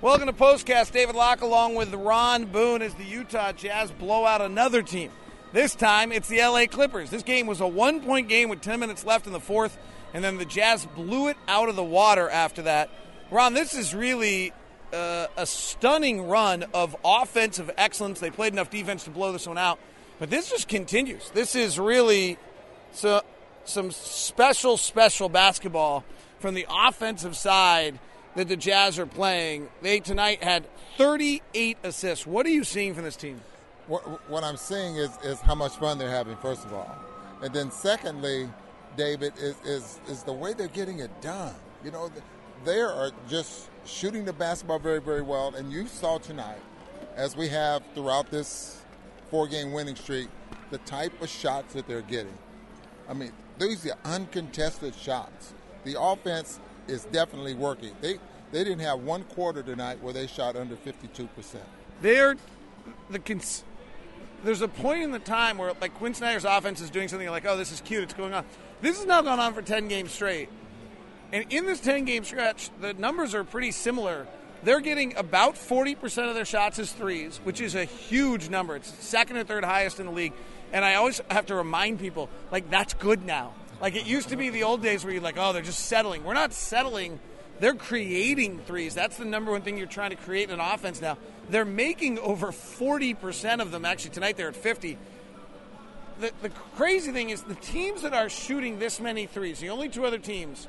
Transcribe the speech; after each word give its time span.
Welcome 0.00 0.28
to 0.28 0.32
Postcast. 0.32 0.92
David 0.92 1.16
Locke 1.16 1.40
along 1.40 1.74
with 1.74 1.92
Ron 1.92 2.44
Boone 2.44 2.82
as 2.82 2.94
the 2.94 3.02
Utah 3.02 3.50
Jazz 3.50 3.90
blow 3.90 4.24
out 4.24 4.40
another 4.40 4.80
team. 4.80 5.10
This 5.52 5.74
time 5.74 6.12
it's 6.12 6.28
the 6.28 6.38
LA 6.38 6.66
Clippers. 6.66 7.10
This 7.10 7.24
game 7.24 7.48
was 7.48 7.60
a 7.60 7.66
one 7.66 8.00
point 8.02 8.28
game 8.28 8.48
with 8.48 8.60
10 8.60 8.78
minutes 8.78 9.04
left 9.04 9.26
in 9.26 9.32
the 9.32 9.40
fourth, 9.40 9.76
and 10.14 10.22
then 10.22 10.36
the 10.36 10.44
Jazz 10.44 10.86
blew 10.94 11.26
it 11.26 11.36
out 11.48 11.68
of 11.68 11.74
the 11.74 11.82
water 11.82 12.30
after 12.30 12.62
that. 12.62 12.90
Ron, 13.32 13.54
this 13.54 13.74
is 13.74 13.92
really 13.92 14.52
uh, 14.92 15.26
a 15.36 15.44
stunning 15.44 16.28
run 16.28 16.66
of 16.72 16.94
offensive 17.04 17.68
excellence. 17.76 18.20
They 18.20 18.30
played 18.30 18.52
enough 18.52 18.70
defense 18.70 19.02
to 19.02 19.10
blow 19.10 19.32
this 19.32 19.48
one 19.48 19.58
out, 19.58 19.80
but 20.20 20.30
this 20.30 20.48
just 20.48 20.68
continues. 20.68 21.28
This 21.30 21.56
is 21.56 21.76
really 21.76 22.38
so, 22.92 23.22
some 23.64 23.90
special, 23.90 24.76
special 24.76 25.28
basketball 25.28 26.04
from 26.38 26.54
the 26.54 26.68
offensive 26.70 27.36
side 27.36 27.98
that 28.38 28.46
the 28.46 28.56
Jazz 28.56 29.00
are 29.00 29.06
playing. 29.06 29.68
They 29.82 29.98
tonight 29.98 30.44
had 30.44 30.64
38 30.96 31.76
assists. 31.82 32.24
What 32.24 32.46
are 32.46 32.50
you 32.50 32.62
seeing 32.62 32.94
from 32.94 33.02
this 33.02 33.16
team? 33.16 33.40
What, 33.88 34.30
what 34.30 34.44
I'm 34.44 34.56
seeing 34.56 34.94
is, 34.94 35.10
is 35.24 35.40
how 35.40 35.56
much 35.56 35.72
fun 35.72 35.98
they're 35.98 36.08
having, 36.08 36.36
first 36.36 36.64
of 36.64 36.72
all. 36.72 36.96
And 37.42 37.52
then, 37.52 37.72
secondly, 37.72 38.48
David, 38.96 39.32
is, 39.38 39.56
is, 39.64 40.00
is 40.08 40.22
the 40.22 40.32
way 40.32 40.52
they're 40.52 40.68
getting 40.68 41.00
it 41.00 41.10
done. 41.20 41.52
You 41.84 41.90
know, 41.90 42.12
they 42.64 42.78
are 42.78 43.10
just 43.28 43.70
shooting 43.84 44.24
the 44.24 44.32
basketball 44.32 44.78
very, 44.78 45.00
very 45.00 45.22
well. 45.22 45.52
And 45.56 45.72
you 45.72 45.88
saw 45.88 46.18
tonight, 46.18 46.60
as 47.16 47.36
we 47.36 47.48
have 47.48 47.82
throughout 47.92 48.30
this 48.30 48.82
four 49.30 49.48
game 49.48 49.72
winning 49.72 49.96
streak, 49.96 50.28
the 50.70 50.78
type 50.78 51.20
of 51.20 51.28
shots 51.28 51.74
that 51.74 51.88
they're 51.88 52.02
getting. 52.02 52.38
I 53.08 53.14
mean, 53.14 53.32
these 53.58 53.84
are 53.86 53.96
uncontested 54.04 54.94
shots. 54.94 55.54
The 55.82 56.00
offense 56.00 56.60
is 56.88 57.04
definitely 57.06 57.54
working. 57.54 57.92
They 58.00 58.18
they 58.50 58.64
didn't 58.64 58.80
have 58.80 59.00
one 59.00 59.24
quarter 59.24 59.62
tonight 59.62 60.02
where 60.02 60.12
they 60.12 60.26
shot 60.26 60.56
under 60.56 60.74
52%. 60.74 61.28
They're 62.00 62.36
the 63.10 63.18
cons- 63.18 63.64
there's 64.42 64.62
a 64.62 64.68
point 64.68 65.02
in 65.02 65.10
the 65.10 65.18
time 65.18 65.58
where 65.58 65.72
like 65.80 65.94
Quin 65.94 66.14
Snyder's 66.14 66.44
offense 66.44 66.80
is 66.80 66.90
doing 66.90 67.08
something 67.08 67.28
like, 67.28 67.44
oh, 67.46 67.56
this 67.56 67.72
is 67.72 67.80
cute, 67.80 68.04
it's 68.04 68.14
going 68.14 68.32
on. 68.32 68.44
This 68.80 68.96
has 68.96 69.06
now 69.06 69.22
gone 69.22 69.40
on 69.40 69.54
for 69.54 69.62
10 69.62 69.88
games 69.88 70.12
straight. 70.12 70.48
And 71.32 71.44
in 71.52 71.66
this 71.66 71.80
10 71.80 72.04
game 72.04 72.24
stretch, 72.24 72.70
the 72.80 72.94
numbers 72.94 73.34
are 73.34 73.44
pretty 73.44 73.72
similar. 73.72 74.26
They're 74.62 74.80
getting 74.80 75.16
about 75.16 75.54
40% 75.54 76.28
of 76.28 76.34
their 76.34 76.44
shots 76.44 76.78
as 76.78 76.92
threes, 76.92 77.38
which 77.44 77.60
is 77.60 77.74
a 77.74 77.84
huge 77.84 78.48
number. 78.48 78.76
It's 78.76 78.92
second 79.04 79.36
or 79.36 79.44
third 79.44 79.64
highest 79.64 80.00
in 80.00 80.06
the 80.06 80.12
league. 80.12 80.32
And 80.72 80.84
I 80.84 80.94
always 80.94 81.20
have 81.30 81.46
to 81.46 81.54
remind 81.54 82.00
people, 82.00 82.28
like, 82.50 82.68
that's 82.70 82.94
good 82.94 83.24
now. 83.24 83.52
Like, 83.80 83.94
it 83.94 84.06
used 84.06 84.30
to 84.30 84.36
be 84.36 84.50
the 84.50 84.64
old 84.64 84.82
days 84.82 85.04
where 85.04 85.12
you're 85.12 85.22
like, 85.22 85.36
oh, 85.38 85.52
they're 85.52 85.62
just 85.62 85.86
settling. 85.86 86.24
We're 86.24 86.34
not 86.34 86.52
settling. 86.52 87.20
They're 87.60 87.74
creating 87.74 88.60
threes. 88.60 88.94
That's 88.94 89.16
the 89.16 89.24
number 89.24 89.50
one 89.50 89.62
thing 89.62 89.78
you're 89.78 89.86
trying 89.86 90.10
to 90.10 90.16
create 90.16 90.50
in 90.50 90.58
an 90.58 90.60
offense 90.60 91.00
now. 91.00 91.18
They're 91.48 91.64
making 91.64 92.18
over 92.18 92.48
40% 92.48 93.60
of 93.60 93.70
them. 93.70 93.84
Actually, 93.84 94.10
tonight 94.10 94.36
they're 94.36 94.48
at 94.48 94.56
50. 94.56 94.98
The, 96.20 96.32
the 96.42 96.50
crazy 96.76 97.12
thing 97.12 97.30
is 97.30 97.42
the 97.42 97.54
teams 97.54 98.02
that 98.02 98.12
are 98.12 98.28
shooting 98.28 98.78
this 98.78 99.00
many 99.00 99.26
threes, 99.26 99.60
the 99.60 99.70
only 99.70 99.88
two 99.88 100.04
other 100.04 100.18
teams 100.18 100.66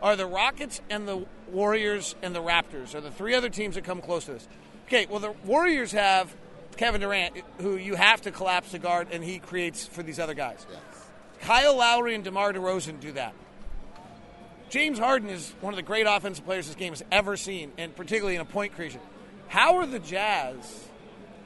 are 0.00 0.16
the 0.16 0.26
Rockets 0.26 0.80
and 0.90 1.06
the 1.06 1.26
Warriors 1.50 2.14
and 2.22 2.34
the 2.34 2.42
Raptors 2.42 2.94
are 2.94 3.00
the 3.00 3.10
three 3.10 3.34
other 3.34 3.48
teams 3.48 3.76
that 3.76 3.84
come 3.84 4.00
close 4.00 4.24
to 4.26 4.32
this. 4.32 4.48
Okay, 4.86 5.06
well, 5.08 5.20
the 5.20 5.32
Warriors 5.44 5.92
have 5.92 6.34
Kevin 6.76 7.00
Durant, 7.00 7.36
who 7.60 7.76
you 7.76 7.94
have 7.94 8.20
to 8.22 8.30
collapse 8.30 8.72
the 8.72 8.78
guard, 8.78 9.08
and 9.12 9.22
he 9.22 9.38
creates 9.38 9.86
for 9.86 10.02
these 10.02 10.18
other 10.18 10.34
guys. 10.34 10.66
Yes. 10.70 11.01
Kyle 11.42 11.76
Lowry 11.76 12.14
and 12.14 12.24
DeMar 12.24 12.52
DeRozan 12.52 13.00
do 13.00 13.12
that. 13.12 13.34
James 14.70 14.98
Harden 14.98 15.28
is 15.28 15.52
one 15.60 15.72
of 15.72 15.76
the 15.76 15.82
great 15.82 16.06
offensive 16.08 16.44
players 16.44 16.66
this 16.66 16.76
game 16.76 16.92
has 16.92 17.04
ever 17.12 17.36
seen, 17.36 17.72
and 17.76 17.94
particularly 17.94 18.36
in 18.36 18.40
a 18.40 18.46
point 18.46 18.74
creation. 18.74 19.00
How 19.48 19.76
are 19.76 19.86
the 19.86 19.98
Jazz 19.98 20.88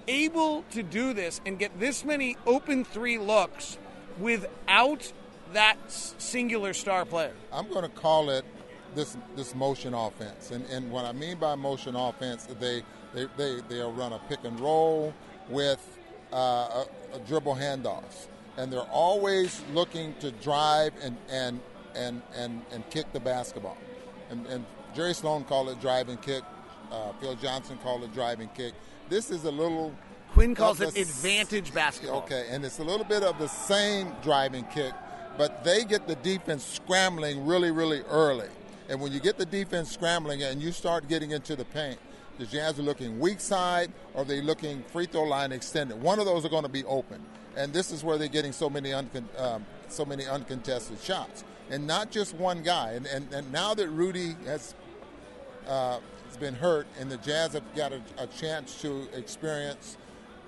able 0.06 0.62
to 0.70 0.82
do 0.82 1.12
this 1.12 1.40
and 1.44 1.58
get 1.58 1.80
this 1.80 2.04
many 2.04 2.36
open 2.46 2.84
three 2.84 3.18
looks 3.18 3.78
without 4.18 5.12
that 5.54 5.78
singular 5.88 6.72
star 6.72 7.04
player? 7.04 7.32
I'm 7.52 7.68
going 7.68 7.82
to 7.82 7.88
call 7.88 8.30
it 8.30 8.44
this 8.94 9.16
this 9.34 9.54
motion 9.54 9.92
offense, 9.92 10.52
and 10.52 10.64
and 10.66 10.90
what 10.90 11.04
I 11.04 11.12
mean 11.12 11.38
by 11.38 11.54
motion 11.54 11.96
offense, 11.96 12.46
they 12.60 12.82
they 13.12 13.26
they 13.36 13.60
they'll 13.68 13.92
run 13.92 14.12
a 14.12 14.18
pick 14.28 14.44
and 14.44 14.58
roll 14.60 15.12
with 15.48 15.98
uh, 16.32 16.36
a, 16.36 16.86
a 17.14 17.18
dribble 17.26 17.56
handoffs, 17.56 18.28
and 18.56 18.72
they're 18.72 18.80
always 18.92 19.62
looking 19.72 20.14
to 20.20 20.30
drive 20.32 20.92
and 21.02 21.16
and 21.30 21.60
and 21.94 22.22
and, 22.34 22.62
and 22.72 22.88
kick 22.90 23.12
the 23.12 23.20
basketball, 23.20 23.76
and, 24.30 24.46
and 24.46 24.64
Jerry 24.94 25.14
Sloan 25.14 25.44
called 25.44 25.68
it 25.68 25.80
drive 25.80 26.08
and 26.08 26.20
kick. 26.20 26.42
Uh, 26.90 27.12
Phil 27.20 27.34
Johnson 27.36 27.78
called 27.82 28.04
it 28.04 28.14
drive 28.14 28.40
and 28.40 28.52
kick. 28.54 28.72
This 29.08 29.30
is 29.30 29.44
a 29.44 29.50
little 29.50 29.92
Quin 30.32 30.54
calls 30.54 30.80
it 30.80 30.96
advantage 30.96 31.72
basketball. 31.72 32.18
Okay, 32.18 32.46
and 32.50 32.64
it's 32.64 32.78
a 32.78 32.84
little 32.84 33.04
bit 33.04 33.22
of 33.22 33.38
the 33.38 33.48
same 33.48 34.12
driving 34.22 34.64
kick, 34.64 34.92
but 35.38 35.64
they 35.64 35.84
get 35.84 36.06
the 36.06 36.16
defense 36.16 36.64
scrambling 36.64 37.46
really, 37.46 37.70
really 37.70 38.02
early. 38.02 38.48
And 38.88 39.00
when 39.00 39.12
you 39.12 39.20
get 39.20 39.36
the 39.36 39.46
defense 39.46 39.90
scrambling 39.90 40.42
and 40.42 40.62
you 40.62 40.72
start 40.72 41.08
getting 41.08 41.32
into 41.32 41.56
the 41.56 41.64
paint, 41.64 41.98
the 42.38 42.46
Jazz 42.46 42.78
are 42.78 42.82
looking 42.82 43.18
weak 43.18 43.40
side 43.40 43.90
or 44.14 44.24
they 44.24 44.40
looking 44.40 44.82
free 44.92 45.06
throw 45.06 45.24
line 45.24 45.52
extended. 45.52 46.00
One 46.00 46.18
of 46.18 46.26
those 46.26 46.44
are 46.44 46.50
going 46.50 46.64
to 46.64 46.68
be 46.68 46.84
open, 46.84 47.24
and 47.56 47.72
this 47.72 47.90
is 47.90 48.04
where 48.04 48.18
they're 48.18 48.28
getting 48.28 48.52
so 48.52 48.68
many 48.68 48.90
uncon- 48.90 49.40
um, 49.40 49.64
so 49.88 50.04
many 50.04 50.26
uncontested 50.26 51.00
shots, 51.00 51.44
and 51.70 51.86
not 51.86 52.10
just 52.10 52.34
one 52.34 52.62
guy. 52.62 52.92
And 52.92 53.06
and, 53.06 53.32
and 53.32 53.50
now 53.52 53.74
that 53.74 53.88
Rudy 53.88 54.36
has 54.46 54.74
uh, 55.66 56.00
been 56.38 56.54
hurt, 56.54 56.86
and 57.00 57.10
the 57.10 57.16
Jazz 57.18 57.54
have 57.54 57.74
got 57.74 57.92
a, 57.92 58.00
a 58.18 58.26
chance 58.26 58.80
to 58.82 59.08
experience. 59.14 59.96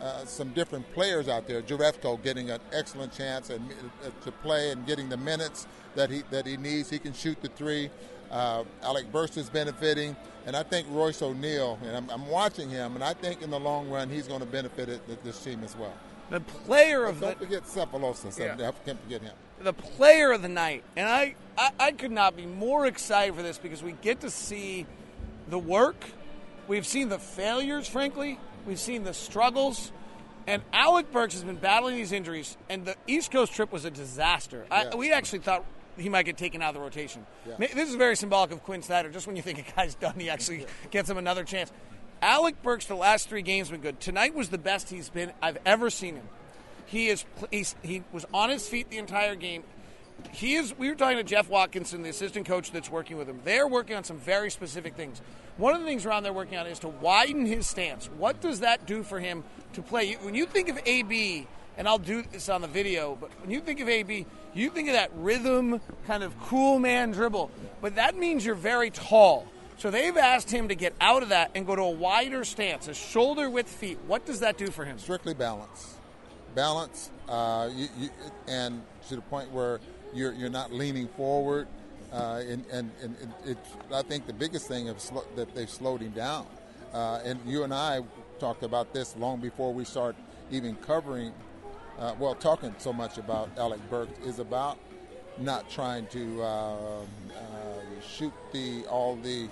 Uh, 0.01 0.25
some 0.25 0.51
different 0.51 0.89
players 0.93 1.27
out 1.27 1.49
there. 1.49 1.61
Jerebko 1.61 2.23
getting 2.23 2.51
an 2.51 2.61
excellent 2.73 3.13
chance 3.13 3.51
and, 3.51 3.69
uh, 4.05 4.11
to 4.23 4.31
play 4.31 4.71
and 4.71 4.87
getting 4.87 5.09
the 5.09 5.17
minutes 5.17 5.67
that 5.97 6.09
he 6.09 6.23
that 6.31 6.47
he 6.47 6.57
needs. 6.57 6.89
He 6.89 7.01
can 7.01 7.13
shoot 7.13 7.43
the 7.43 7.49
three. 7.49 7.91
Uh, 8.31 8.63
Alec 8.83 9.11
Burks 9.11 9.37
is 9.37 9.51
benefiting, 9.51 10.15
and 10.47 10.55
I 10.55 10.63
think 10.63 10.87
Royce 10.91 11.21
O'Neale. 11.23 11.79
And 11.83 11.97
I'm, 11.97 12.11
I'm, 12.11 12.29
watching 12.29 12.69
him, 12.69 12.95
and 12.95 13.03
I 13.03 13.15
think 13.15 13.43
in 13.43 13.51
the 13.51 13.59
long 13.59 13.89
run 13.89 14.11
he's 14.11 14.29
going 14.29 14.41
to 14.41 14.47
benefit 14.47 14.89
it, 14.89 15.25
this 15.25 15.43
team 15.43 15.65
as 15.65 15.75
well. 15.77 15.95
The 16.31 16.41
player 16.41 17.05
of 17.07 17.21
don't 17.21 17.39
the 17.39 17.47
forget 17.47 17.65
Sefolosha. 17.65 18.39
Yeah. 18.39 18.69
I 18.69 18.73
can't 18.85 19.01
forget 19.03 19.23
him. 19.23 19.33
The 19.61 19.73
player 19.73 20.33
of 20.33 20.43
the 20.43 20.49
night, 20.49 20.85
and 20.97 21.09
I, 21.09 21.35
I 21.57 21.71
I 21.81 21.93
could 21.93 22.13
not 22.13 22.37
be 22.37 22.47
more 22.47 22.87
excited 22.87 23.35
for 23.35 23.43
this 23.43 23.59
because 23.59 23.83
we 23.83 23.93
get 23.93 24.21
to 24.21 24.31
see 24.31 24.87
the 25.49 25.59
work. 25.59 26.05
We've 26.69 26.87
seen 26.87 27.09
the 27.09 27.19
failures, 27.19 27.89
frankly. 27.89 28.39
We've 28.67 28.79
seen 28.79 29.05
the 29.05 29.15
struggles. 29.15 29.93
And 30.47 30.63
Alec 30.73 31.13
Burks 31.13 31.35
has 31.35 31.45
been 31.45 31.57
battling 31.57 31.97
these 31.97 32.13
injuries, 32.13 32.57
and 32.71 32.87
the 32.87 32.97
East 33.07 33.31
Coast 33.31 33.53
trip 33.53 33.71
was 33.71 33.85
a 33.85 33.91
disaster. 33.91 34.65
Yeah. 34.71 34.91
I, 34.93 34.97
we 34.97 35.13
actually 35.13 35.41
thought 35.41 35.63
he 35.99 36.09
might 36.09 36.25
get 36.25 36.39
taken 36.39 36.63
out 36.63 36.71
of 36.71 36.75
the 36.77 36.81
rotation. 36.81 37.27
Yeah. 37.47 37.67
This 37.75 37.89
is 37.89 37.97
very 37.97 38.17
symbolic 38.17 38.51
of 38.51 38.63
Quin 38.63 38.83
Snyder. 38.83 39.11
Just 39.11 39.27
when 39.27 39.37
you 39.37 39.43
think 39.43 39.59
a 39.59 39.73
guy's 39.77 39.95
done, 39.95 40.15
he 40.19 40.31
actually 40.31 40.65
gets 40.91 41.11
him 41.11 41.19
another 41.19 41.45
chance. 41.45 41.71
Alec 42.21 42.63
Burks, 42.63 42.87
the 42.87 42.97
last 42.97 43.29
three 43.29 43.43
games, 43.43 43.71
been 43.71 43.81
good. 43.81 44.01
Tonight 44.01 44.35
was 44.35 44.49
the 44.49 44.59
best 44.59 44.91
he's 44.91 45.09
been 45.09 45.33
I've 45.41 45.59
ever 45.65 45.91
seen 45.91 46.17
him. 46.17 46.29
He 46.87 47.09
is 47.09 47.25
he 47.83 48.03
was 48.13 48.25
on 48.33 48.51
his 48.51 48.67
feet 48.69 48.91
the 48.91 48.99
entire 48.99 49.35
game. 49.35 49.63
He 50.33 50.57
is. 50.57 50.77
We 50.77 50.89
were 50.89 50.97
talking 50.97 51.19
to 51.19 51.23
Jeff 51.23 51.49
Watkinson, 51.49 52.03
the 52.03 52.09
assistant 52.09 52.47
coach 52.47 52.73
that's 52.73 52.91
working 52.91 53.19
with 53.19 53.29
him. 53.29 53.41
They're 53.45 53.69
working 53.69 53.95
on 53.95 54.05
some 54.05 54.19
very 54.19 54.51
specific 54.51 54.97
things. 54.97 55.21
One 55.59 55.75
of 55.75 55.81
the 55.81 55.87
things 55.87 56.07
around 56.07 56.23
they're 56.23 56.33
working 56.33 56.59
on 56.59 56.67
is 56.67 56.81
to 56.81 56.89
widen 56.89 57.47
his 57.47 57.67
stance. 57.67 58.07
What 58.17 58.41
does 58.41 58.61
that 58.61 58.87
do 58.87 59.03
for 59.03 59.21
him 59.21 59.45
to 59.75 59.83
play? 59.83 60.15
When 60.15 60.35
you 60.35 60.47
think 60.47 60.69
of 60.69 60.79
AB, 60.85 61.47
and 61.77 61.87
I'll 61.87 61.99
do 61.99 62.23
this 62.23 62.49
on 62.49 62.63
the 62.63 62.69
video, 62.69 63.17
but 63.21 63.31
when 63.41 63.51
you 63.51 63.61
think 63.61 63.81
of 63.81 63.89
AB, 63.89 64.27
you 64.55 64.71
think 64.71 64.89
of 64.89 64.95
that 64.95 65.11
rhythm, 65.15 65.81
kind 66.07 66.25
of 66.25 66.39
cool 66.41 66.79
man 66.81 67.13
dribble. 67.13 67.51
But 67.81 67.97
that 67.97 68.17
means 68.17 68.45
you're 68.45 68.57
very 68.57 68.91
tall. 68.91 69.47
So 69.79 69.93
they've 69.93 70.17
asked 70.17 70.51
him 70.51 70.69
to 70.69 70.75
get 70.75 70.93
out 71.01 71.23
of 71.23 71.29
that 71.29 71.53
and 71.55 71.65
go 71.65 71.77
to 71.77 71.83
a 71.83 71.91
wider 71.91 72.45
stance, 72.45 72.89
a 72.89 72.95
shoulder 72.95 73.49
width 73.49 73.69
feet. 73.69 73.99
What 74.09 74.27
does 74.27 74.41
that 74.41 74.59
do 74.59 74.67
for 74.67 74.85
him? 74.85 74.99
Strictly 74.99 75.35
balance. 75.35 75.95
Balance, 76.57 77.11
uh, 77.29 77.71
you, 77.73 77.87
you, 77.97 78.11
and 78.49 78.83
to 79.09 79.15
the 79.15 79.23
point 79.23 79.53
where 79.53 79.79
you're, 80.13 80.33
you're 80.33 80.51
not 80.51 80.73
leaning 80.73 81.07
forward. 81.09 81.69
Uh, 82.13 82.43
and 82.49 82.65
and, 82.73 82.91
and 83.03 83.17
it, 83.45 83.51
it, 83.51 83.59
I 83.93 84.03
think 84.03 84.27
the 84.27 84.33
biggest 84.33 84.67
thing 84.67 84.89
is 84.89 85.13
that 85.37 85.55
they've 85.55 85.71
slowed 85.71 86.01
him 86.01 86.13
down. 86.13 86.47
Uh, 86.93 87.21
and 87.23 87.39
you 87.47 87.63
and 87.63 87.73
I 87.73 88.01
talked 88.41 88.63
about 88.65 88.93
this 88.93 89.15
long 89.17 89.41
before 89.41 89.73
we 89.73 89.85
start 89.85 90.17
even 90.51 90.75
covering, 90.77 91.33
uh, 91.99 92.15
well, 92.19 92.35
talking 92.35 92.75
so 92.79 92.95
much 92.95 93.19
about 93.19 93.51
Alec 93.59 93.81
Burks 93.91 94.19
is 94.27 94.39
about 94.39 94.79
not 95.37 95.69
trying 95.71 96.07
to 96.07 96.43
uh, 96.43 97.01
shoot 98.01 98.33
the 98.53 98.85
all 98.87 99.17
the 99.17 99.49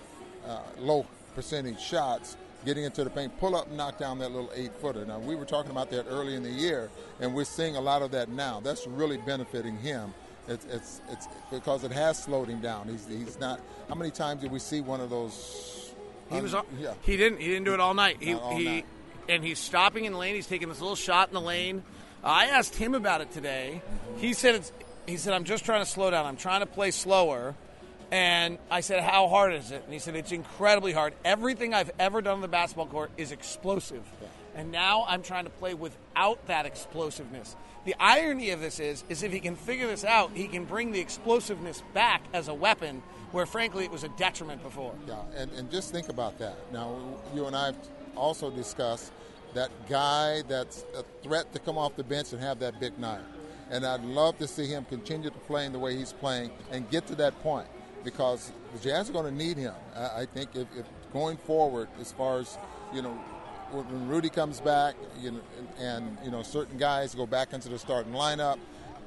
uh, 0.46 0.60
low 0.78 1.06
percentage 1.34 1.80
shots, 1.80 2.36
getting 2.64 2.84
into 2.84 3.04
the 3.04 3.10
paint, 3.10 3.38
pull 3.38 3.54
up, 3.56 3.68
and 3.68 3.76
knock 3.76 3.98
down 3.98 4.18
that 4.20 4.30
little 4.32 4.50
eight 4.54 4.72
footer. 4.80 5.04
Now 5.04 5.18
we 5.18 5.34
were 5.36 5.44
talking 5.44 5.70
about 5.70 5.90
that 5.90 6.06
early 6.08 6.34
in 6.34 6.42
the 6.42 6.50
year, 6.50 6.90
and 7.20 7.34
we're 7.34 7.44
seeing 7.44 7.76
a 7.76 7.80
lot 7.80 8.02
of 8.02 8.10
that 8.12 8.28
now. 8.28 8.60
That's 8.60 8.86
really 8.86 9.18
benefiting 9.18 9.76
him. 9.78 10.14
It's, 10.48 10.64
it's, 10.66 11.00
it's 11.10 11.26
because 11.50 11.82
it 11.82 11.90
has 11.90 12.22
slowed 12.22 12.48
him 12.48 12.60
down. 12.60 12.88
He's, 12.88 13.06
he's 13.08 13.40
not. 13.40 13.60
How 13.88 13.96
many 13.96 14.12
times 14.12 14.42
did 14.42 14.52
we 14.52 14.60
see 14.60 14.80
one 14.80 15.00
of 15.00 15.10
those 15.10 15.92
He 16.30 16.36
Um, 16.36 16.42
was. 16.44 16.54
yeah. 16.78 16.94
He 17.02 17.16
didn't. 17.16 17.40
He 17.40 17.48
didn't 17.48 17.64
do 17.64 17.74
it 17.74 17.80
all 17.80 17.94
night. 17.94 18.18
He 18.20 18.34
all 18.34 18.56
he, 18.56 18.64
night. 18.64 18.86
and 19.28 19.42
he's 19.44 19.58
stopping 19.58 20.04
in 20.04 20.12
the 20.12 20.18
lane. 20.18 20.36
He's 20.36 20.46
taking 20.46 20.68
this 20.68 20.80
little 20.80 20.94
shot 20.96 21.28
in 21.28 21.34
the 21.34 21.40
lane. 21.40 21.82
I 22.22 22.46
asked 22.46 22.76
him 22.76 22.94
about 22.94 23.20
it 23.22 23.32
today. 23.32 23.82
He 24.18 24.32
said 24.34 24.54
it's. 24.56 24.72
He 25.06 25.16
said 25.16 25.34
I'm 25.34 25.44
just 25.44 25.64
trying 25.64 25.84
to 25.84 25.90
slow 25.90 26.10
down. 26.10 26.26
I'm 26.26 26.36
trying 26.36 26.60
to 26.60 26.66
play 26.66 26.90
slower. 26.92 27.54
And 28.10 28.58
I 28.70 28.80
said, 28.80 29.02
How 29.02 29.28
hard 29.28 29.54
is 29.54 29.70
it? 29.70 29.82
And 29.84 29.92
he 29.92 29.98
said, 29.98 30.14
It's 30.14 30.32
incredibly 30.32 30.92
hard. 30.92 31.14
Everything 31.24 31.74
I've 31.74 31.90
ever 31.98 32.22
done 32.22 32.34
on 32.34 32.40
the 32.40 32.48
basketball 32.48 32.86
court 32.86 33.10
is 33.16 33.32
explosive. 33.32 34.02
And 34.54 34.70
now 34.72 35.04
I'm 35.06 35.22
trying 35.22 35.44
to 35.44 35.50
play 35.50 35.74
without 35.74 36.46
that 36.46 36.64
explosiveness. 36.66 37.56
The 37.84 37.94
irony 38.00 38.50
of 38.50 38.60
this 38.60 38.80
is, 38.80 39.04
is 39.08 39.22
if 39.22 39.32
he 39.32 39.38
can 39.38 39.54
figure 39.54 39.86
this 39.86 40.04
out, 40.04 40.32
he 40.34 40.48
can 40.48 40.64
bring 40.64 40.92
the 40.92 41.00
explosiveness 41.00 41.82
back 41.94 42.22
as 42.32 42.48
a 42.48 42.54
weapon, 42.54 43.02
where 43.32 43.46
frankly 43.46 43.84
it 43.84 43.90
was 43.90 44.02
a 44.02 44.08
detriment 44.10 44.62
before. 44.62 44.94
Yeah, 45.06 45.18
and, 45.36 45.52
and 45.52 45.70
just 45.70 45.92
think 45.92 46.08
about 46.08 46.38
that. 46.38 46.56
Now, 46.72 46.98
you 47.34 47.46
and 47.46 47.54
I 47.54 47.66
have 47.66 47.76
also 48.16 48.50
discussed 48.50 49.12
that 49.54 49.70
guy 49.88 50.42
that's 50.48 50.84
a 50.96 51.04
threat 51.22 51.52
to 51.52 51.58
come 51.58 51.78
off 51.78 51.94
the 51.96 52.04
bench 52.04 52.32
and 52.32 52.42
have 52.42 52.58
that 52.60 52.80
big 52.80 52.98
night. 52.98 53.22
And 53.70 53.84
I'd 53.84 54.02
love 54.04 54.38
to 54.38 54.48
see 54.48 54.66
him 54.66 54.84
continue 54.84 55.30
to 55.30 55.38
play 55.40 55.66
in 55.66 55.72
the 55.72 55.78
way 55.78 55.96
he's 55.96 56.12
playing 56.12 56.50
and 56.70 56.88
get 56.90 57.06
to 57.08 57.14
that 57.16 57.40
point 57.42 57.68
because 58.04 58.52
the 58.72 58.78
Jazz 58.78 59.10
are 59.10 59.12
going 59.12 59.26
to 59.26 59.44
need 59.44 59.56
him. 59.56 59.74
I, 59.94 60.22
I 60.22 60.26
think 60.26 60.54
if, 60.54 60.66
if 60.76 60.86
going 61.12 61.36
forward, 61.36 61.88
as 62.00 62.12
far 62.12 62.38
as, 62.38 62.58
you 62.92 63.02
know, 63.02 63.12
when 63.72 64.08
Rudy 64.08 64.28
comes 64.28 64.60
back, 64.60 64.94
you 65.20 65.32
know, 65.32 65.40
and, 65.78 66.16
you 66.24 66.30
know 66.30 66.42
certain 66.42 66.78
guys 66.78 67.14
go 67.14 67.26
back 67.26 67.52
into 67.52 67.68
the 67.68 67.78
starting 67.78 68.12
lineup, 68.12 68.58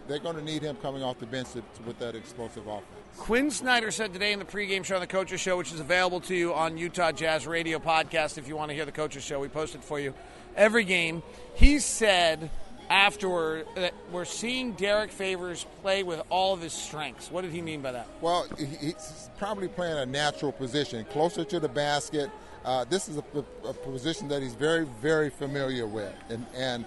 they're 0.07 0.19
going 0.19 0.35
to 0.35 0.43
need 0.43 0.61
him 0.61 0.75
coming 0.77 1.03
off 1.03 1.19
the 1.19 1.25
bench 1.25 1.53
to, 1.53 1.63
with 1.85 1.97
that 1.99 2.15
explosive 2.15 2.67
offense. 2.67 2.85
Quin 3.17 3.51
Snyder 3.51 3.91
said 3.91 4.13
today 4.13 4.33
in 4.33 4.39
the 4.39 4.45
pregame 4.45 4.83
show 4.83 4.95
on 4.95 5.01
the 5.01 5.07
Coaches 5.07 5.39
Show, 5.39 5.57
which 5.57 5.71
is 5.73 5.79
available 5.79 6.19
to 6.21 6.35
you 6.35 6.53
on 6.53 6.77
Utah 6.77 7.11
Jazz 7.11 7.47
Radio 7.47 7.79
podcast 7.79 8.37
if 8.37 8.47
you 8.47 8.55
want 8.55 8.69
to 8.69 8.75
hear 8.75 8.85
the 8.85 8.91
Coaches 8.91 9.23
Show. 9.23 9.39
We 9.39 9.47
post 9.47 9.75
it 9.75 9.83
for 9.83 9.99
you 9.99 10.13
every 10.55 10.83
game. 10.83 11.23
He 11.55 11.79
said 11.79 12.49
afterward 12.89 13.67
that 13.75 13.93
we're 14.11 14.25
seeing 14.25 14.73
Derrick 14.73 15.11
Favors 15.11 15.65
play 15.81 16.03
with 16.03 16.21
all 16.29 16.53
of 16.53 16.61
his 16.61 16.73
strengths. 16.73 17.31
What 17.31 17.41
did 17.41 17.51
he 17.51 17.61
mean 17.61 17.81
by 17.81 17.91
that? 17.91 18.07
Well, 18.21 18.47
he's 18.57 19.29
probably 19.37 19.67
playing 19.67 19.97
a 19.97 20.05
natural 20.05 20.51
position, 20.51 21.05
closer 21.05 21.43
to 21.43 21.59
the 21.59 21.69
basket. 21.69 22.29
Uh, 22.65 22.83
this 22.85 23.07
is 23.07 23.17
a, 23.17 23.23
a 23.67 23.73
position 23.73 24.27
that 24.29 24.41
he's 24.41 24.55
very, 24.55 24.85
very 25.01 25.29
familiar 25.29 25.87
with. 25.87 26.13
And, 26.29 26.45
and 26.55 26.85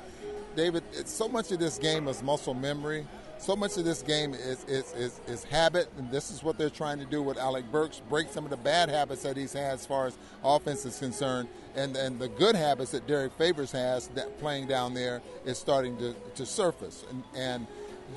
David, 0.57 0.83
so 1.07 1.29
much 1.29 1.53
of 1.53 1.59
this 1.59 1.79
game 1.79 2.09
is 2.09 2.23
muscle 2.23 2.55
memory. 2.55 3.07
So 3.39 3.57
much 3.57 3.77
of 3.77 3.85
this 3.85 4.03
game 4.03 4.35
is, 4.35 4.65
is, 4.69 4.93
is, 4.93 5.21
is 5.27 5.43
habit, 5.43 5.89
and 5.99 6.09
this 6.13 6.31
is 6.31 6.45
what 6.45 6.59
they're 6.59 6.71
trying 6.71 7.01
to 7.01 7.05
do 7.05 7.25
with 7.25 7.37
Alec 7.37 7.65
Burks, 7.73 8.01
break 8.09 8.29
some 8.29 8.45
of 8.45 8.51
the 8.51 8.57
bad 8.57 8.89
habits 8.89 9.25
that 9.25 9.37
he's 9.37 9.53
had 9.53 9.75
as 9.75 9.85
far 9.85 10.07
as 10.07 10.17
offense 10.45 10.87
is 10.87 10.97
concerned, 11.01 11.49
and, 11.75 11.97
and 11.97 12.21
the 12.21 12.29
good 12.29 12.55
habits 12.55 12.93
that 12.93 13.05
Derrick 13.09 13.33
Favors 13.33 13.73
has 13.73 14.07
that 14.09 14.39
playing 14.39 14.69
down 14.69 14.95
there 14.95 15.23
is 15.45 15.59
starting 15.59 15.97
to, 15.99 16.15
to 16.37 16.47
surface. 16.47 17.05
And, 17.11 17.25
and 17.35 17.67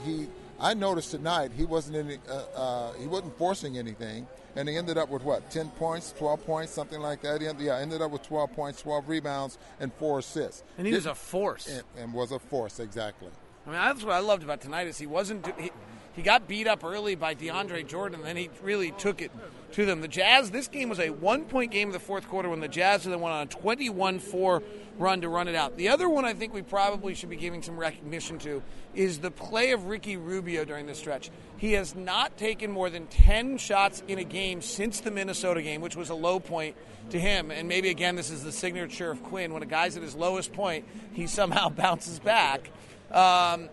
he 0.06 0.28
I 0.60 0.74
noticed 0.74 1.12
tonight 1.12 1.52
he 1.56 1.66
wasn't 1.66 1.98
any, 1.98 2.18
uh, 2.30 2.60
uh, 2.60 2.94
he 2.94 3.08
wasn't 3.08 3.38
forcing 3.38 3.78
anything, 3.78 4.28
and 4.56 4.70
he 4.70 4.78
ended 4.78 4.98
up 4.98 5.10
with 5.10 5.24
what, 5.24 5.50
ten 5.52 5.70
points, 5.72 6.14
twelve 6.18 6.46
points, 6.46 6.72
something 6.72 7.02
like 7.02 7.22
that. 7.22 7.42
He 7.42 7.48
ended, 7.48 7.66
yeah, 7.66 7.78
ended 7.78 8.02
up 8.02 8.12
with 8.12 8.24
twelve 8.24 8.54
points, 8.54 8.82
twelve 8.82 9.10
rebounds, 9.10 9.58
and 9.80 9.94
four 9.94 10.20
assists. 10.20 10.64
And 10.78 10.88
he 10.88 10.94
was 10.94 11.06
a 11.06 11.16
force. 11.16 11.68
and, 11.68 11.84
and 11.98 12.14
was 12.14 12.32
a 12.32 12.40
force 12.40 12.80
exactly. 12.80 13.30
I 13.68 13.70
mean, 13.70 13.80
that's 13.80 14.04
what 14.04 14.14
I 14.14 14.20
loved 14.20 14.44
about 14.44 14.62
tonight 14.62 14.88
is 14.88 14.98
he 14.98 15.08
wasn't 15.08 15.46
he, 15.60 15.72
he 16.16 16.22
got 16.22 16.48
beat 16.48 16.68
up 16.68 16.84
early 16.84 17.16
by 17.16 17.36
DeAndre 17.36 17.86
Jordan, 17.86 18.20
and 18.20 18.28
then 18.28 18.38
he 18.38 18.50
really 18.64 18.92
took 18.92 19.22
it 19.22 19.32
to 19.74 19.86
them. 19.86 20.00
The 20.00 20.08
Jazz. 20.08 20.52
This 20.52 20.70
game 20.70 20.88
was 20.88 21.00
a 21.00 21.10
one-point 21.10 21.72
game 21.72 21.90
in 21.90 21.94
the 21.94 22.00
fourth 22.00 22.30
quarter 22.30 22.50
when 22.50 22.62
the 22.62 22.70
Jazz 22.70 23.04
then 23.04 23.20
went 23.20 23.36
on 23.36 23.44
a 23.44 23.48
21-4 23.48 24.64
run 24.98 25.22
to 25.22 25.28
run 25.28 25.50
it 25.50 25.56
out. 25.56 25.76
The 25.76 25.90
other 25.90 26.08
one 26.08 26.24
I 26.24 26.34
think 26.34 26.54
we 26.54 26.62
probably 26.62 27.14
should 27.14 27.30
be 27.30 27.36
giving 27.36 27.62
some 27.62 27.78
recognition 27.78 28.40
to 28.40 28.64
is 28.94 29.20
the 29.20 29.32
play 29.32 29.72
of 29.72 29.88
Ricky 29.88 30.16
Rubio 30.16 30.64
during 30.64 30.86
this 30.86 30.98
stretch. 30.98 31.30
He 31.58 31.74
has 31.74 31.94
not 31.94 32.38
taken 32.38 32.72
more 32.72 32.90
than 32.90 33.08
10 33.08 33.58
shots 33.58 34.02
in 34.08 34.18
a 34.18 34.24
game 34.24 34.62
since 34.62 35.02
the 35.02 35.12
Minnesota 35.12 35.62
game, 35.62 35.82
which 35.82 35.98
was 35.98 36.10
a 36.10 36.16
low 36.16 36.40
point 36.40 36.78
to 37.10 37.20
him. 37.20 37.52
And 37.52 37.68
maybe 37.68 37.90
again, 37.90 38.16
this 38.16 38.30
is 38.30 38.44
the 38.44 38.54
signature 38.54 39.12
of 39.12 39.22
Quin. 39.24 39.54
When 39.54 39.62
a 39.64 39.66
guy's 39.66 39.98
at 39.98 40.04
his 40.04 40.16
lowest 40.16 40.54
point, 40.54 40.86
he 41.12 41.28
somehow 41.28 41.68
bounces 41.76 42.20
back. 42.20 42.70
Um, 43.12 43.70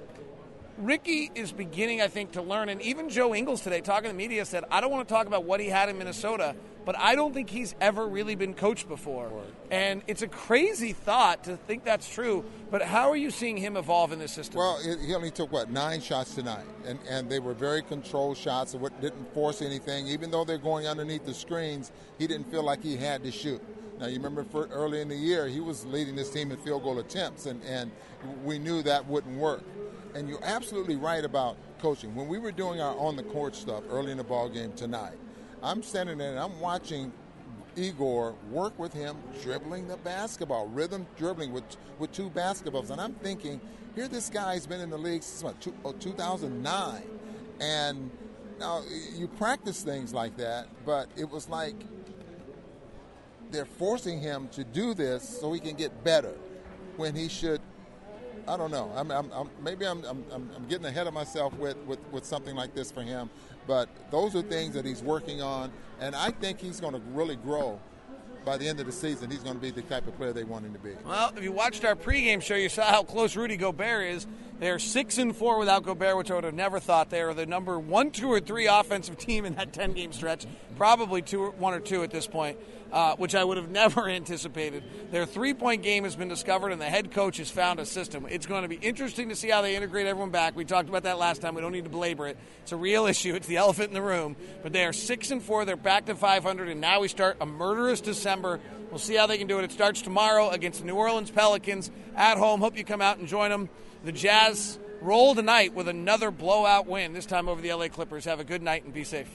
Ricky 0.83 1.31
is 1.35 1.53
beginning, 1.53 2.01
I 2.01 2.09
think, 2.09 2.33
to 2.33 2.43
learn. 2.43 2.69
And 2.69 2.83
even 2.83 3.09
Joe 3.09 3.35
Ingles 3.35 3.61
today, 3.61 3.81
talking 3.81 4.05
to 4.05 4.09
the 4.09 4.15
media, 4.15 4.45
said, 4.45 4.65
I 4.71 4.81
don't 4.81 4.91
want 4.91 5.07
to 5.09 5.15
talk 5.15 5.29
about 5.29 5.45
what 5.45 5.61
he 5.61 5.69
had 5.69 5.89
in 5.89 5.97
Minnesota, 5.97 6.57
but 6.85 6.99
I 6.99 7.15
don't 7.15 7.33
think 7.33 7.49
he's 7.51 7.77
ever 7.81 8.05
really 8.07 8.35
been 8.35 8.53
coached 8.53 8.89
before. 8.89 9.31
And 9.71 10.03
it's 10.09 10.23
a 10.23 10.27
crazy 10.27 10.93
thought 10.93 11.45
to 11.45 11.57
think 11.57 11.85
that's 11.85 12.13
true, 12.13 12.45
but 12.71 12.83
how 12.83 13.11
are 13.11 13.17
you 13.17 13.31
seeing 13.31 13.57
him 13.57 13.77
evolve 13.77 14.13
in 14.13 14.19
this 14.19 14.33
system? 14.33 14.59
Well, 14.59 14.81
he 14.83 15.15
only 15.15 15.31
took 15.31 15.53
what 15.53 15.71
nine 15.71 16.01
shots 16.01 16.35
tonight, 16.35 16.67
and 16.85 16.99
and 17.09 17.31
they 17.31 17.39
were 17.39 17.55
very 17.55 17.83
controlled 17.83 18.37
shots. 18.37 18.75
and 18.75 18.83
didn't 19.01 19.33
force 19.33 19.63
anything. 19.63 20.09
Even 20.09 20.33
though 20.33 20.45
they're 20.45 20.59
going 20.59 20.89
underneath 20.89 21.25
the 21.25 21.35
screens, 21.35 21.93
he 22.19 22.27
didn't 22.27 22.51
feel 22.51 22.65
like 22.65 22.83
he 22.83 22.97
had 22.97 23.23
to 23.23 23.31
shoot. 23.31 23.63
Now 24.01 24.09
you 24.09 24.17
remember 24.17 24.43
for 24.43 24.67
early 24.67 25.01
in 25.01 25.09
the 25.09 25.17
year, 25.17 25.47
he 25.47 25.61
was 25.61 25.87
leading 25.87 26.17
this 26.17 26.31
team 26.31 26.51
in 26.51 26.57
field 26.59 26.83
goal 26.83 26.99
attempts, 26.99 27.47
and 27.47 27.63
and 27.63 27.93
we 28.45 28.59
knew 28.59 28.83
that 28.83 29.07
wouldn't 29.07 29.39
work. 29.39 29.63
And 30.15 30.29
you're 30.29 30.45
absolutely 30.45 30.97
right 30.97 31.25
about 31.25 31.57
coaching. 31.79 32.15
When 32.15 32.29
we 32.29 32.39
were 32.39 32.53
doing 32.53 32.81
our 32.81 32.97
on 32.99 33.17
the 33.17 33.23
court 33.23 33.57
stuff 33.57 33.83
early 33.91 34.13
in 34.13 34.19
the 34.19 34.25
ball 34.25 34.49
game 34.49 34.73
tonight, 34.73 35.17
I'm 35.63 35.83
standing 35.83 36.19
there 36.19 36.31
and 36.31 36.39
I'm 36.39 36.61
watching 36.61 37.13
Igor 37.77 38.35
work 38.51 38.79
with 38.79 38.93
him 38.93 39.17
dribbling 39.43 39.89
the 39.89 39.97
basketball, 39.99 40.69
rhythm 40.69 41.07
dribbling 41.17 41.53
with 41.53 41.65
with 41.99 42.13
two 42.13 42.29
basketballs, 42.31 42.91
and 42.91 43.01
I'm 43.01 43.15
thinking, 43.15 43.61
here 43.95 44.09
this 44.09 44.29
guy's 44.29 44.67
been 44.67 44.81
in 44.81 44.91
the 44.91 44.99
league 44.99 45.23
since 45.23 45.43
what, 45.43 45.61
two, 45.61 45.73
oh, 45.85 45.93
2009, 45.93 47.03
and 47.61 48.11
now 48.59 48.83
you 49.15 49.29
practice 49.29 49.83
things 49.83 50.13
like 50.13 50.37
that, 50.37 50.69
but 50.85 51.09
it 51.17 51.31
was 51.31 51.49
like 51.49 51.75
they're 53.51 53.65
forcing 53.65 54.21
him 54.21 54.49
to 54.49 54.65
do 54.65 54.95
this 54.95 55.41
so 55.41 55.53
he 55.53 55.61
can 55.61 55.77
get 55.77 56.05
better 56.05 56.35
when 56.97 57.15
he 57.15 57.29
should 57.29 57.61
I 58.49 58.57
don't 58.57 58.71
know. 58.71 58.93
I'm, 58.97 59.11
I'm, 59.11 59.31
I'm, 59.33 59.51
maybe 59.63 59.87
I'm, 59.87 60.05
I'm, 60.05 60.25
I'm 60.33 60.67
getting 60.69 60.87
ahead 60.87 61.07
of 61.07 61.15
myself 61.15 61.55
with, 61.59 61.77
with, 61.87 62.01
with 62.11 62.25
something 62.25 62.57
like 62.57 62.75
this 62.75 62.91
for 62.91 63.03
him, 63.03 63.31
but 63.67 63.89
those 64.11 64.35
are 64.35 64.43
things 64.43 64.75
that 64.75 64.85
he's 64.85 65.03
working 65.03 65.41
on, 65.41 65.71
and 66.01 66.15
I 66.15 66.31
think 66.31 66.61
he's 66.61 66.81
going 66.81 66.95
to 66.95 67.03
really 67.13 67.37
grow. 67.37 67.79
By 68.45 68.57
the 68.57 68.69
end 68.69 68.81
of 68.81 68.87
the 68.87 68.93
season, 68.93 69.31
he's 69.31 69.41
going 69.41 69.57
to 69.57 69.63
be 69.63 69.71
the 69.71 69.83
type 69.83 70.07
of 70.07 70.17
player 70.17 70.33
they 70.33 70.45
want 70.45 70.65
him 70.65 70.73
to 70.73 70.79
be. 70.79 70.91
Well, 71.05 71.33
if 71.37 71.43
you 71.43 71.53
watched 71.53 71.85
our 71.85 71.95
pregame 71.95 72.43
show, 72.43 72.57
you 72.57 72.69
saw 72.69 72.85
how 72.85 73.03
close 73.05 73.37
Rudy 73.37 73.57
Gobert 73.57 74.07
is. 74.07 74.27
They're 74.59 74.79
six 74.79 75.19
and 75.19 75.35
four 75.35 75.59
without 75.59 75.83
Gobert, 75.83 76.17
which 76.17 76.31
I 76.31 76.37
would 76.37 76.45
have 76.45 76.55
never 76.55 76.79
thought. 76.79 77.11
They 77.11 77.21
are 77.21 77.35
the 77.35 77.47
number 77.47 77.81
one, 77.81 78.13
two, 78.13 78.29
or 78.29 78.39
three 78.39 78.69
offensive 78.69 79.19
team 79.19 79.45
in 79.45 79.55
that 79.57 79.73
ten-game 79.73 80.13
stretch. 80.13 80.47
Probably 80.77 81.21
two, 81.21 81.51
one 81.59 81.75
or 81.75 81.81
two 81.81 82.05
at 82.05 82.13
this 82.13 82.29
point, 82.29 82.59
uh, 82.93 83.17
which 83.17 83.35
I 83.35 83.43
would 83.43 83.57
have 83.57 83.71
never 83.73 84.09
anticipated. 84.09 84.85
Their 85.11 85.27
three-point 85.27 85.83
game 85.83 86.05
has 86.05 86.15
been 86.15 86.29
discovered, 86.29 86.71
and 86.71 86.81
the 86.81 86.87
head 86.87 87.11
coach 87.11 87.39
has 87.39 87.51
found 87.51 87.81
a 87.81 87.87
system. 87.87 88.25
It's 88.31 88.47
going 88.47 88.63
to 88.63 88.69
be 88.69 88.77
interesting 88.77 89.31
to 89.31 89.35
see 89.35 89.49
how 89.49 89.63
they 89.63 89.75
integrate 89.75 90.07
everyone 90.07 90.31
back. 90.31 90.55
We 90.55 90.65
talked 90.65 90.89
about 90.89 91.03
that 91.05 91.19
last 91.19 91.43
time. 91.43 91.57
We 91.57 91.61
don't 91.61 91.73
need 91.73 91.85
to 91.85 91.91
belabor 91.91 92.29
it. 92.29 92.37
It's 92.63 92.71
a 92.71 92.77
real 92.77 93.07
issue. 93.13 93.35
It's 93.35 93.49
the 93.49 93.57
elephant 93.57 93.89
in 93.89 93.95
the 93.95 94.03
room. 94.03 94.37
But 94.63 94.73
they 94.73 94.85
are 94.85 94.93
six 94.93 95.33
and 95.33 95.43
four. 95.43 95.65
They're 95.65 95.77
back 95.77 96.07
to 96.07 96.15
500, 96.15 96.69
and 96.69 96.81
now 96.81 97.01
we 97.01 97.09
start 97.09 97.39
a 97.41 97.47
murderous 97.47 98.01
December. 98.33 98.61
We'll 98.89 98.99
see 98.99 99.15
how 99.15 99.27
they 99.27 99.37
can 99.37 99.47
do 99.47 99.59
it. 99.59 99.65
It 99.65 99.73
starts 99.73 100.01
tomorrow 100.01 100.49
against 100.49 100.81
the 100.81 100.87
New 100.87 100.95
Orleans 100.95 101.31
Pelicans 101.31 101.91
at 102.17 102.39
home. 102.39 102.61
Hope 102.61 102.79
you 102.79 102.85
come 102.85 103.03
out 103.03 103.19
and 103.19 103.29
join 103.29 103.51
them. 103.51 103.69
The 104.05 104.13
Jazz 104.13 104.79
roll 105.03 105.35
tonight 105.35 105.75
with 105.75 105.87
another 105.87 106.31
blowout 106.31 106.87
win, 106.87 107.13
this 107.13 107.27
time 107.27 107.47
over 107.47 107.61
the 107.61 107.71
LA 107.75 107.89
Clippers. 107.89 108.25
Have 108.25 108.41
a 108.41 108.45
good 108.45 108.63
night 108.63 108.85
and 108.85 108.95
be 108.95 109.05
safe. 109.05 109.29